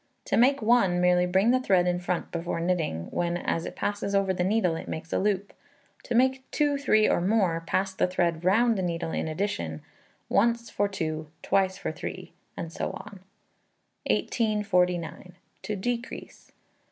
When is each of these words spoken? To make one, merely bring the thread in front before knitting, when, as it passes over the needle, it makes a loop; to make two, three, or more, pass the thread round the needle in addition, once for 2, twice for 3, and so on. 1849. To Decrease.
To 0.25 0.35
make 0.35 0.63
one, 0.63 0.99
merely 0.99 1.27
bring 1.27 1.51
the 1.51 1.59
thread 1.59 1.85
in 1.85 1.99
front 1.99 2.31
before 2.31 2.59
knitting, 2.59 3.05
when, 3.11 3.37
as 3.37 3.67
it 3.67 3.75
passes 3.75 4.15
over 4.15 4.33
the 4.33 4.43
needle, 4.43 4.75
it 4.75 4.87
makes 4.87 5.13
a 5.13 5.19
loop; 5.19 5.53
to 6.05 6.15
make 6.15 6.43
two, 6.49 6.75
three, 6.79 7.07
or 7.07 7.21
more, 7.21 7.63
pass 7.67 7.93
the 7.93 8.07
thread 8.07 8.43
round 8.43 8.79
the 8.79 8.81
needle 8.81 9.11
in 9.11 9.27
addition, 9.27 9.83
once 10.27 10.71
for 10.71 10.87
2, 10.87 11.27
twice 11.43 11.77
for 11.77 11.91
3, 11.91 12.33
and 12.57 12.73
so 12.73 12.89
on. 12.93 13.19
1849. 14.09 15.35
To 15.61 15.75
Decrease. 15.75 16.51